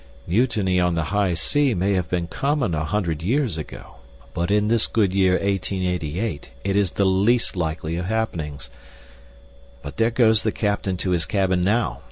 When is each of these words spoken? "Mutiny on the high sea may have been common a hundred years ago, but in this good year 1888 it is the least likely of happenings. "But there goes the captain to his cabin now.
"Mutiny 0.25 0.79
on 0.79 0.95
the 0.95 1.03
high 1.13 1.35
sea 1.35 1.75
may 1.75 1.93
have 1.93 2.09
been 2.09 2.25
common 2.25 2.73
a 2.73 2.85
hundred 2.85 3.21
years 3.21 3.59
ago, 3.59 3.97
but 4.33 4.49
in 4.49 4.67
this 4.67 4.87
good 4.87 5.13
year 5.13 5.33
1888 5.33 6.49
it 6.63 6.75
is 6.75 6.89
the 6.97 7.05
least 7.05 7.55
likely 7.55 7.97
of 7.97 8.05
happenings. 8.05 8.71
"But 9.83 9.97
there 9.97 10.09
goes 10.09 10.41
the 10.41 10.51
captain 10.51 10.97
to 10.97 11.11
his 11.11 11.25
cabin 11.25 11.63
now. 11.63 11.99